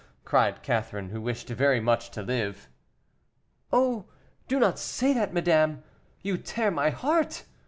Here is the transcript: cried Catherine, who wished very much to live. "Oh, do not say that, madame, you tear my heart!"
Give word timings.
cried 0.25 0.63
Catherine, 0.63 1.09
who 1.09 1.21
wished 1.21 1.47
very 1.49 1.79
much 1.79 2.09
to 2.09 2.23
live. 2.23 2.67
"Oh, 3.71 4.05
do 4.47 4.59
not 4.59 4.79
say 4.79 5.13
that, 5.13 5.31
madame, 5.31 5.83
you 6.23 6.39
tear 6.39 6.71
my 6.71 6.89
heart!" 6.89 7.43